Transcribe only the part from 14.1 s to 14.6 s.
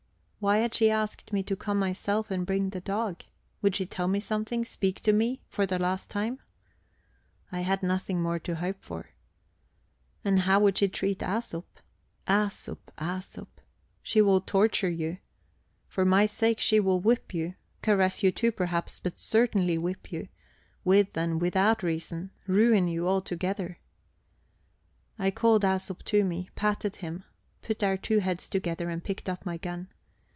will